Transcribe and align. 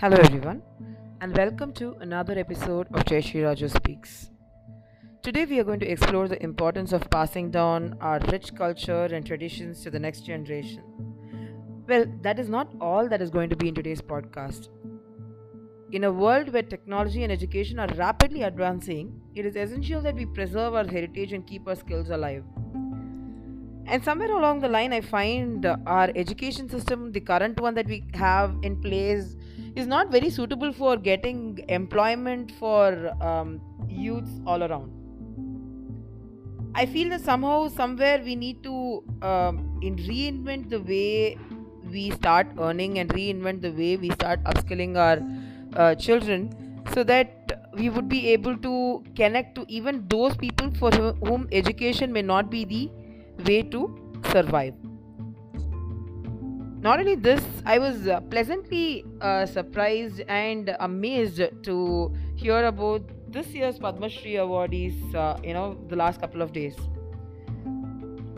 Hello, 0.00 0.16
everyone, 0.16 0.62
and 1.20 1.36
welcome 1.36 1.74
to 1.74 1.94
another 2.00 2.38
episode 2.38 2.86
of 2.94 3.04
Jayashree 3.04 3.42
Raju 3.42 3.70
Speaks. 3.70 4.30
Today, 5.22 5.44
we 5.44 5.58
are 5.60 5.64
going 5.64 5.80
to 5.80 5.86
explore 5.86 6.26
the 6.26 6.42
importance 6.42 6.94
of 6.94 7.10
passing 7.10 7.50
down 7.50 7.98
our 8.00 8.18
rich 8.32 8.54
culture 8.54 9.04
and 9.04 9.26
traditions 9.26 9.82
to 9.82 9.90
the 9.90 9.98
next 9.98 10.22
generation. 10.22 10.82
Well, 11.86 12.06
that 12.22 12.38
is 12.38 12.48
not 12.48 12.72
all 12.80 13.10
that 13.10 13.20
is 13.20 13.28
going 13.28 13.50
to 13.50 13.56
be 13.56 13.68
in 13.68 13.74
today's 13.74 14.00
podcast. 14.00 14.70
In 15.92 16.04
a 16.04 16.10
world 16.10 16.50
where 16.50 16.62
technology 16.62 17.22
and 17.22 17.30
education 17.30 17.78
are 17.78 17.94
rapidly 17.98 18.44
advancing, 18.44 19.20
it 19.34 19.44
is 19.44 19.54
essential 19.54 20.00
that 20.00 20.14
we 20.14 20.24
preserve 20.24 20.76
our 20.76 20.86
heritage 20.86 21.34
and 21.34 21.46
keep 21.46 21.68
our 21.68 21.76
skills 21.76 22.08
alive. 22.08 22.44
And 23.84 24.02
somewhere 24.02 24.32
along 24.34 24.60
the 24.60 24.68
line, 24.68 24.94
I 24.94 25.02
find 25.02 25.66
our 25.66 26.10
education 26.16 26.70
system, 26.70 27.12
the 27.12 27.20
current 27.20 27.60
one 27.60 27.74
that 27.74 27.86
we 27.86 28.06
have 28.14 28.56
in 28.62 28.80
place, 28.80 29.36
is 29.76 29.86
not 29.86 30.10
very 30.10 30.30
suitable 30.30 30.72
for 30.72 30.96
getting 30.96 31.64
employment 31.68 32.52
for 32.58 33.10
um, 33.22 33.60
youths 33.88 34.40
all 34.46 34.62
around. 34.62 34.96
I 36.74 36.86
feel 36.86 37.10
that 37.10 37.20
somehow, 37.20 37.68
somewhere, 37.68 38.20
we 38.24 38.36
need 38.36 38.62
to 38.62 39.02
um, 39.22 39.78
in 39.82 39.96
reinvent 39.96 40.70
the 40.70 40.80
way 40.80 41.36
we 41.90 42.10
start 42.12 42.46
earning 42.58 42.98
and 43.00 43.10
reinvent 43.10 43.60
the 43.62 43.72
way 43.72 43.96
we 43.96 44.10
start 44.10 44.42
upskilling 44.44 44.96
our 44.96 45.18
uh, 45.76 45.94
children 45.96 46.82
so 46.94 47.02
that 47.02 47.70
we 47.74 47.88
would 47.88 48.08
be 48.08 48.28
able 48.28 48.56
to 48.56 49.02
connect 49.16 49.54
to 49.56 49.64
even 49.68 50.06
those 50.08 50.36
people 50.36 50.70
for 50.78 50.90
whom 50.92 51.48
education 51.50 52.12
may 52.12 52.22
not 52.22 52.50
be 52.50 52.64
the 52.64 52.90
way 53.44 53.62
to 53.62 53.82
survive. 54.30 54.74
Not 56.82 56.98
only 56.98 57.14
this, 57.14 57.44
I 57.66 57.78
was 57.78 58.08
uh, 58.08 58.20
pleasantly 58.22 59.04
uh, 59.20 59.44
surprised 59.44 60.20
and 60.28 60.74
amazed 60.80 61.42
to 61.64 62.14
hear 62.36 62.64
about 62.64 63.02
this 63.30 63.48
year's 63.48 63.78
Padma 63.78 64.08
Shri 64.08 64.36
awardees, 64.36 65.14
uh, 65.14 65.38
you 65.44 65.52
know, 65.52 65.76
the 65.88 65.96
last 65.96 66.22
couple 66.22 66.40
of 66.40 66.54
days. 66.54 66.74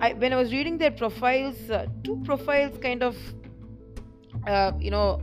I, 0.00 0.12
when 0.12 0.32
I 0.32 0.36
was 0.36 0.52
reading 0.52 0.78
their 0.78 0.92
profiles, 0.92 1.68
uh, 1.68 1.86
two 2.04 2.22
profiles 2.24 2.78
kind 2.78 3.02
of, 3.02 3.16
uh, 4.46 4.70
you 4.78 4.92
know, 4.92 5.20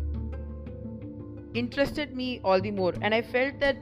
interested 1.54 2.14
me 2.14 2.42
all 2.44 2.60
the 2.60 2.72
more. 2.72 2.94
And 3.02 3.16
I 3.16 3.22
felt 3.22 3.62
that 3.62 3.78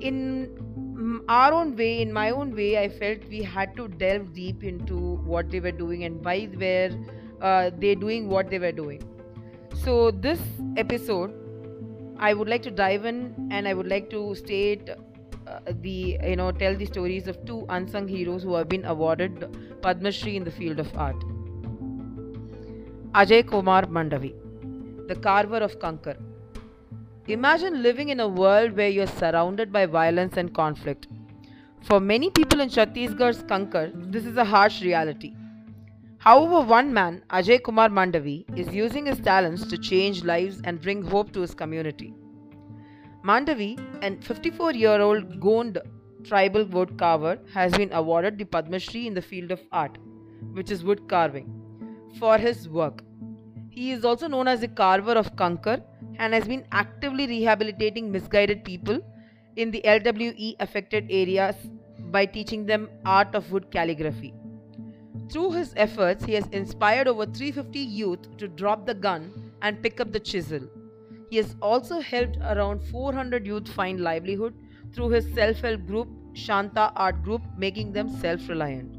in 0.00 1.24
our 1.28 1.52
own 1.52 1.76
way, 1.76 2.00
in 2.00 2.10
my 2.10 2.30
own 2.30 2.56
way, 2.56 2.78
I 2.78 2.88
felt 2.88 3.18
we 3.28 3.42
had 3.42 3.76
to 3.76 3.86
delve 3.86 4.32
deep 4.32 4.64
into 4.64 5.16
what 5.26 5.50
they 5.50 5.60
were 5.60 5.72
doing 5.72 6.04
and 6.04 6.24
why 6.24 6.46
they 6.46 6.56
were 6.56 7.17
uh, 7.40 7.70
they 7.78 7.94
doing 7.94 8.28
what 8.28 8.50
they 8.50 8.58
were 8.58 8.72
doing. 8.72 9.02
So, 9.84 10.10
this 10.10 10.40
episode, 10.76 11.32
I 12.18 12.34
would 12.34 12.48
like 12.48 12.62
to 12.62 12.70
dive 12.70 13.04
in 13.04 13.48
and 13.50 13.68
I 13.68 13.74
would 13.74 13.86
like 13.88 14.10
to 14.10 14.34
state 14.34 14.90
uh, 14.90 15.60
the 15.82 16.18
you 16.22 16.36
know 16.36 16.50
tell 16.52 16.74
the 16.76 16.86
stories 16.86 17.28
of 17.28 17.44
two 17.46 17.64
unsung 17.68 18.08
heroes 18.08 18.42
who 18.42 18.54
have 18.54 18.68
been 18.68 18.84
awarded 18.84 19.46
Padma 19.82 20.12
Shri 20.12 20.36
in 20.36 20.44
the 20.44 20.50
field 20.50 20.80
of 20.80 20.96
art. 20.96 21.16
Ajay 23.14 23.46
Kumar 23.48 23.82
Mandavi, 23.86 24.34
the 25.08 25.14
carver 25.14 25.58
of 25.58 25.78
Kanker. 25.78 26.16
Imagine 27.28 27.82
living 27.82 28.08
in 28.08 28.20
a 28.20 28.28
world 28.28 28.76
where 28.76 28.88
you're 28.88 29.06
surrounded 29.06 29.72
by 29.72 29.86
violence 29.86 30.36
and 30.36 30.52
conflict. 30.54 31.06
For 31.82 32.00
many 32.00 32.30
people 32.30 32.60
in 32.60 32.68
Chhattisgarh's 32.68 33.42
Kanker, 33.44 33.90
this 34.12 34.26
is 34.26 34.36
a 34.36 34.44
harsh 34.44 34.82
reality. 34.82 35.34
However, 36.18 36.60
one 36.66 36.92
man, 36.92 37.22
Ajay 37.30 37.62
Kumar 37.62 37.88
Mandavi, 37.88 38.44
is 38.58 38.74
using 38.74 39.06
his 39.06 39.20
talents 39.20 39.66
to 39.68 39.78
change 39.78 40.24
lives 40.24 40.60
and 40.64 40.80
bring 40.80 41.02
hope 41.02 41.32
to 41.32 41.40
his 41.40 41.54
community. 41.54 42.12
Mandavi, 43.24 43.78
an 44.02 44.20
54 44.20 44.72
year 44.72 45.00
old 45.00 45.40
Gond 45.40 45.78
tribal 46.24 46.64
wood 46.64 46.98
carver, 46.98 47.38
has 47.54 47.72
been 47.72 47.92
awarded 47.92 48.36
the 48.36 48.44
Padma 48.44 48.80
Shri 48.80 49.06
in 49.06 49.14
the 49.14 49.22
field 49.22 49.52
of 49.52 49.60
art, 49.70 49.96
which 50.54 50.72
is 50.72 50.82
wood 50.82 51.08
carving, 51.08 51.48
for 52.18 52.36
his 52.36 52.68
work. 52.68 53.02
He 53.70 53.92
is 53.92 54.04
also 54.04 54.26
known 54.26 54.48
as 54.48 54.60
the 54.60 54.68
carver 54.68 55.12
of 55.12 55.36
Kanker 55.36 55.80
and 56.18 56.34
has 56.34 56.48
been 56.48 56.66
actively 56.72 57.28
rehabilitating 57.28 58.10
misguided 58.10 58.64
people 58.64 59.00
in 59.54 59.70
the 59.70 59.82
LWE 59.84 60.56
affected 60.58 61.06
areas 61.10 61.54
by 62.10 62.26
teaching 62.26 62.66
them 62.66 62.88
art 63.04 63.34
of 63.36 63.52
wood 63.52 63.70
calligraphy. 63.70 64.34
Through 65.30 65.52
his 65.52 65.74
efforts, 65.76 66.24
he 66.24 66.34
has 66.34 66.46
inspired 66.52 67.06
over 67.06 67.26
350 67.26 67.78
youth 67.78 68.36
to 68.38 68.48
drop 68.48 68.86
the 68.86 68.94
gun 68.94 69.52
and 69.60 69.82
pick 69.82 70.00
up 70.00 70.12
the 70.12 70.20
chisel. 70.20 70.60
He 71.30 71.36
has 71.36 71.54
also 71.60 72.00
helped 72.00 72.38
around 72.38 72.82
400 72.84 73.46
youth 73.46 73.68
find 73.68 74.00
livelihood 74.00 74.54
through 74.94 75.10
his 75.10 75.32
self 75.34 75.58
help 75.60 75.86
group, 75.86 76.08
Shanta 76.32 76.92
Art 76.96 77.22
Group, 77.22 77.42
making 77.58 77.92
them 77.92 78.08
self 78.08 78.48
reliant. 78.48 78.96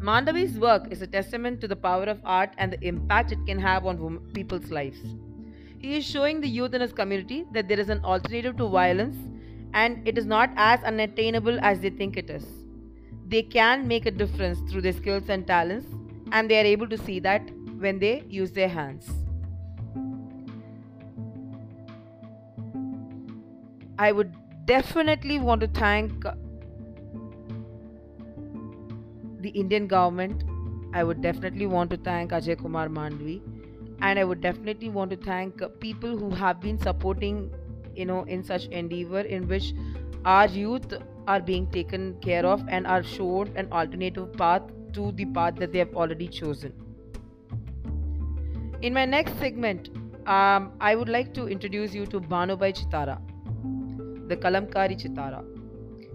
Mandavi's 0.00 0.58
work 0.58 0.88
is 0.90 1.00
a 1.00 1.06
testament 1.06 1.60
to 1.60 1.68
the 1.68 1.76
power 1.76 2.04
of 2.04 2.20
art 2.24 2.50
and 2.58 2.72
the 2.72 2.84
impact 2.84 3.30
it 3.30 3.38
can 3.46 3.60
have 3.60 3.86
on 3.86 4.18
people's 4.34 4.72
lives. 4.72 4.98
He 5.78 5.96
is 5.96 6.04
showing 6.04 6.40
the 6.40 6.48
youth 6.48 6.74
in 6.74 6.80
his 6.80 6.92
community 6.92 7.44
that 7.52 7.68
there 7.68 7.78
is 7.78 7.88
an 7.88 8.04
alternative 8.04 8.56
to 8.56 8.68
violence 8.68 9.16
and 9.74 10.06
it 10.06 10.18
is 10.18 10.26
not 10.26 10.50
as 10.56 10.82
unattainable 10.82 11.60
as 11.60 11.78
they 11.78 11.90
think 11.90 12.16
it 12.16 12.30
is. 12.30 12.61
They 13.32 13.42
can 13.42 13.88
make 13.88 14.06
a 14.06 14.10
difference 14.10 14.58
through 14.70 14.82
their 14.82 14.92
skills 14.92 15.28
and 15.34 15.46
talents, 15.46 15.86
and 16.32 16.50
they 16.50 16.60
are 16.60 16.66
able 16.70 16.88
to 16.88 16.98
see 16.98 17.18
that 17.26 17.50
when 17.84 17.98
they 17.98 18.24
use 18.28 18.52
their 18.52 18.68
hands. 18.68 19.10
I 23.98 24.12
would 24.12 24.34
definitely 24.66 25.38
want 25.38 25.62
to 25.62 25.68
thank 25.68 26.26
the 29.40 29.50
Indian 29.64 29.86
government. 29.86 30.44
I 30.92 31.02
would 31.02 31.22
definitely 31.22 31.66
want 31.66 31.90
to 31.90 31.96
thank 31.96 32.32
Ajay 32.32 32.58
Kumar 32.58 32.88
Mandvi, 32.88 33.40
and 34.00 34.18
I 34.18 34.24
would 34.24 34.42
definitely 34.42 34.90
want 34.90 35.10
to 35.12 35.16
thank 35.16 35.62
people 35.80 36.18
who 36.18 36.30
have 36.30 36.60
been 36.60 36.78
supporting, 36.78 37.50
you 37.94 38.04
know, 38.04 38.24
in 38.24 38.42
such 38.42 38.66
endeavor 38.66 39.20
in 39.20 39.48
which 39.48 39.72
our 40.24 40.46
youth 40.46 40.94
are 41.26 41.40
being 41.40 41.66
taken 41.70 42.14
care 42.20 42.44
of 42.44 42.64
and 42.68 42.86
are 42.86 43.02
shown 43.02 43.52
an 43.56 43.70
alternative 43.72 44.32
path 44.34 44.62
to 44.92 45.12
the 45.12 45.24
path 45.26 45.56
that 45.56 45.72
they 45.72 45.78
have 45.78 45.94
already 45.94 46.28
chosen. 46.28 46.72
In 48.82 48.92
my 48.92 49.04
next 49.04 49.38
segment, 49.38 49.88
um, 50.26 50.72
I 50.80 50.94
would 50.94 51.08
like 51.08 51.32
to 51.34 51.46
introduce 51.46 51.94
you 51.94 52.06
to 52.06 52.20
Bhanubhai 52.20 52.72
Chitara, 52.72 53.18
the 54.28 54.36
Kalamkari 54.36 55.00
Chitara. 55.00 55.44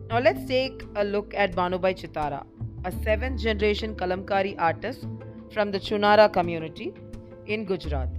Now 0.09 0.19
let's 0.19 0.45
take 0.45 0.83
a 0.95 1.03
look 1.03 1.33
at 1.33 1.53
Bhanubhai 1.53 1.93
Chitara, 2.01 2.45
a 2.85 2.91
seventh 3.03 3.41
generation 3.41 3.95
Kalamkari 3.95 4.55
artist 4.57 5.05
from 5.51 5.71
the 5.71 5.79
Chunara 5.79 6.31
community 6.31 6.93
in 7.45 7.65
Gujarat. 7.65 8.09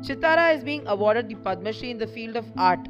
Chitara 0.00 0.54
is 0.54 0.64
being 0.64 0.86
awarded 0.86 1.28
the 1.28 1.34
Padma 1.34 1.72
Shri 1.72 1.90
in 1.90 1.98
the 1.98 2.06
field 2.06 2.36
of 2.36 2.46
art 2.56 2.88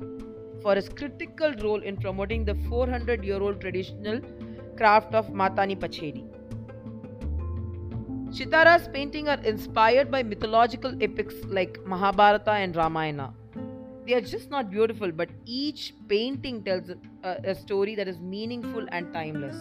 for 0.63 0.75
his 0.75 0.89
critical 0.89 1.53
role 1.63 1.83
in 1.83 1.97
promoting 1.97 2.45
the 2.45 2.55
400 2.69 3.25
year 3.25 3.41
old 3.43 3.61
traditional 3.61 4.21
craft 4.77 5.15
of 5.15 5.33
Mata 5.33 5.67
ni 5.67 5.77
Pachedi. 5.77 6.25
Chitara's 8.33 8.89
paintings 8.89 9.29
are 9.29 9.41
inspired 9.45 10.11
by 10.11 10.23
mythological 10.23 10.97
epics 11.03 11.35
like 11.47 11.79
Mahabharata 11.85 12.53
and 12.53 12.75
Ramayana. 12.75 13.35
They 14.07 14.15
are 14.15 14.23
just 14.23 14.51
not 14.51 14.71
beautiful, 14.71 15.13
but 15.13 15.29
each 15.45 15.95
painting 16.09 16.65
tells 16.65 16.89
a, 16.89 16.97
a 17.45 17.55
story 17.55 17.95
that 17.95 18.09
is 18.09 18.19
meaningful 18.19 18.87
and 18.91 19.13
timeless. 19.13 19.57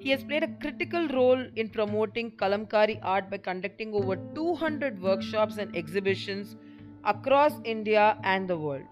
He 0.00 0.10
has 0.10 0.22
played 0.22 0.42
a 0.42 0.48
critical 0.60 1.08
role 1.08 1.46
in 1.56 1.70
promoting 1.70 2.32
Kalamkari 2.32 2.98
art 3.02 3.30
by 3.30 3.38
conducting 3.38 3.94
over 3.94 4.16
200 4.34 5.00
workshops 5.00 5.56
and 5.56 5.74
exhibitions 5.74 6.56
across 7.04 7.52
India 7.64 8.18
and 8.22 8.46
the 8.46 8.58
world. 8.58 8.84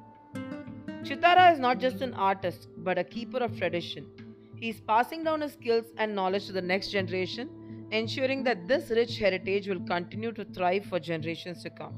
Chitara 1.02 1.52
is 1.52 1.58
not 1.58 1.80
just 1.80 2.00
an 2.00 2.14
artist, 2.14 2.68
but 2.78 2.96
a 2.96 3.02
keeper 3.02 3.38
of 3.38 3.56
tradition. 3.58 4.06
He 4.54 4.68
is 4.68 4.80
passing 4.80 5.24
down 5.24 5.40
his 5.40 5.52
skills 5.52 5.86
and 5.96 6.14
knowledge 6.14 6.46
to 6.46 6.52
the 6.52 6.62
next 6.62 6.90
generation, 6.90 7.50
ensuring 7.90 8.44
that 8.44 8.68
this 8.68 8.90
rich 8.90 9.18
heritage 9.18 9.66
will 9.66 9.80
continue 9.80 10.30
to 10.30 10.44
thrive 10.44 10.84
for 10.84 11.00
generations 11.00 11.64
to 11.64 11.70
come. 11.70 11.94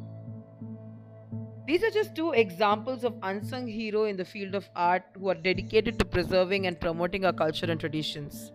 These 1.67 1.83
are 1.83 1.91
just 1.91 2.15
two 2.15 2.33
examples 2.33 3.05
of 3.05 3.15
unsung 3.23 3.67
hero 3.67 4.05
in 4.05 4.17
the 4.17 4.25
field 4.25 4.55
of 4.55 4.69
art 4.75 5.03
who 5.19 5.29
are 5.29 5.35
dedicated 5.35 5.99
to 5.99 6.07
preserving 6.07 6.67
and 6.67 6.81
promoting 6.81 7.27
our 7.27 7.33
culture 7.33 7.67
and 7.71 7.79
traditions. 7.79 8.53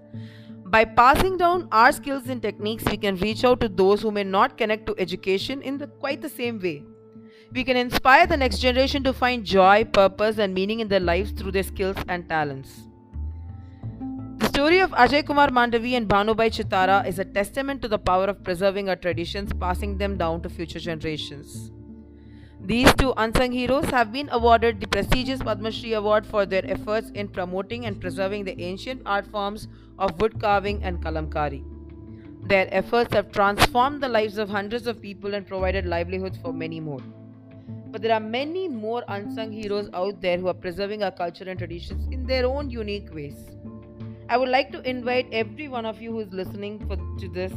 By 0.66 0.86
passing 0.86 1.38
down 1.38 1.68
our 1.72 1.92
skills 1.92 2.28
and 2.28 2.42
techniques, 2.42 2.86
we 2.86 2.98
can 2.98 3.18
reach 3.18 3.44
out 3.44 3.60
to 3.62 3.70
those 3.70 4.02
who 4.02 4.12
may 4.12 4.24
not 4.24 4.58
connect 4.58 4.88
to 4.88 4.96
education 4.98 5.62
in 5.62 5.78
the, 5.78 5.88
quite 5.88 6.22
the 6.22 6.30
same 6.30 6.60
way. 6.60 6.84
We 7.52 7.64
can 7.64 7.78
inspire 7.78 8.28
the 8.28 8.38
next 8.38 8.60
generation 8.60 9.04
to 9.06 9.12
find 9.12 9.44
joy, 9.44 9.84
purpose, 9.86 10.38
and 10.38 10.54
meaning 10.54 10.82
in 10.82 10.88
their 10.88 11.00
lives 11.00 11.32
through 11.32 11.52
their 11.52 11.64
skills 11.64 11.98
and 12.08 12.30
talents. 12.30 12.84
The 14.38 14.46
story 14.46 14.80
of 14.80 14.92
Ajay 14.92 15.26
Kumar 15.26 15.50
Mandavi 15.50 15.94
and 15.98 16.08
Bhanubhai 16.08 16.52
Chitara 16.52 17.08
is 17.08 17.18
a 17.18 17.26
testament 17.26 17.82
to 17.82 17.88
the 17.88 17.98
power 17.98 18.26
of 18.26 18.44
preserving 18.44 18.88
our 18.88 18.96
traditions, 18.96 19.52
passing 19.52 19.98
them 19.98 20.16
down 20.16 20.44
to 20.44 20.50
future 20.50 20.80
generations. 20.80 21.72
These 22.62 22.94
two 22.94 23.14
unsung 23.18 23.52
heroes 23.52 23.86
have 23.86 24.12
been 24.12 24.30
awarded 24.32 24.80
the 24.80 24.88
prestigious 24.88 25.42
Padma 25.42 25.72
Shri 25.72 25.94
Award 25.94 26.28
for 26.28 26.46
their 26.46 26.66
efforts 26.66 27.10
in 27.12 27.30
promoting 27.30 27.88
and 27.88 28.00
preserving 28.00 28.44
the 28.44 28.62
ancient 28.62 29.02
art 29.08 29.26
forms 29.26 29.68
of 29.98 30.22
wood 30.22 30.40
carving 30.40 30.84
and 30.84 31.02
kalamkari. 31.02 31.64
Their 32.48 32.68
efforts 32.72 33.12
have 33.14 33.32
transformed 33.32 34.04
the 34.04 34.10
lives 34.10 34.38
of 34.38 34.50
hundreds 34.50 34.86
of 34.86 35.02
people 35.02 35.34
and 35.34 35.48
provided 35.48 35.88
livelihoods 35.88 36.38
for 36.38 36.54
many 36.54 36.80
more. 36.80 37.02
But 37.92 38.02
there 38.02 38.14
are 38.14 38.20
many 38.20 38.68
more 38.68 39.04
unsung 39.08 39.52
heroes 39.52 39.90
out 39.94 40.22
there 40.22 40.38
who 40.38 40.48
are 40.48 40.54
preserving 40.54 41.04
our 41.04 41.12
culture 41.12 41.50
and 41.50 41.58
traditions 41.58 42.08
in 42.12 42.26
their 42.26 42.46
own 42.46 42.70
unique 42.70 43.14
ways. 43.14 43.38
I 44.30 44.38
would 44.38 44.50
like 44.50 44.72
to 44.74 44.88
invite 44.88 45.28
every 45.32 45.68
one 45.68 45.86
of 45.86 46.02
you 46.02 46.12
who 46.12 46.20
is 46.20 46.32
listening 46.32 46.86
for, 46.88 46.96
to 46.96 47.30
this 47.30 47.52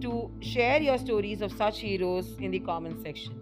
to 0.00 0.30
share 0.40 0.80
your 0.80 0.98
stories 0.98 1.42
of 1.42 1.52
such 1.52 1.80
heroes 1.80 2.36
in 2.40 2.50
the 2.50 2.58
comment 2.60 3.00
section. 3.02 3.40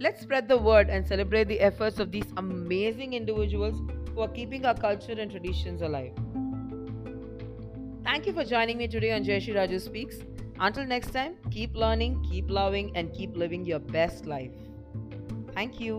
Let's 0.00 0.20
spread 0.20 0.48
the 0.48 0.58
word 0.58 0.90
and 0.90 1.06
celebrate 1.06 1.44
the 1.44 1.60
efforts 1.60 1.98
of 1.98 2.10
these 2.10 2.26
amazing 2.36 3.14
individuals 3.14 3.80
who 4.14 4.20
are 4.20 4.28
keeping 4.28 4.66
our 4.66 4.74
culture 4.74 5.12
and 5.12 5.30
traditions 5.30 5.80
alive. 5.80 6.12
Thank 8.04 8.26
you 8.26 8.32
for 8.32 8.44
joining 8.44 8.78
me 8.78 8.88
today 8.88 9.12
on 9.12 9.24
Jayashree 9.24 9.54
Raju 9.54 9.80
Speaks. 9.80 10.16
Until 10.58 10.84
next 10.84 11.12
time, 11.12 11.36
keep 11.50 11.74
learning, 11.74 12.22
keep 12.28 12.50
loving, 12.50 12.94
and 12.96 13.12
keep 13.12 13.36
living 13.36 13.64
your 13.64 13.78
best 13.78 14.26
life. 14.26 14.52
Thank 15.54 15.80
you. 15.80 15.98